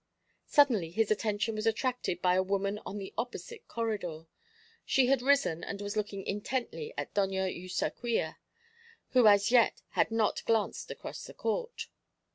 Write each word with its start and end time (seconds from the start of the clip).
Suddenly 0.47 0.89
his 0.89 1.11
attention 1.11 1.53
was 1.53 1.67
attracted 1.67 2.23
by 2.23 2.33
a 2.33 2.41
woman 2.41 2.79
on 2.87 2.97
the 2.97 3.13
opposite 3.19 3.67
corridor. 3.67 4.25
She 4.83 5.05
had 5.05 5.21
risen, 5.21 5.63
and 5.63 5.79
was 5.79 5.95
looking 5.95 6.25
intently 6.25 6.91
at 6.97 7.13
Doña 7.13 7.55
Eustaquia, 7.55 8.37
who 9.09 9.27
as 9.27 9.51
yet 9.51 9.83
had 9.89 10.09
not 10.09 10.43
glanced 10.47 10.89
across 10.89 11.25
the 11.25 11.35
court. 11.35 11.85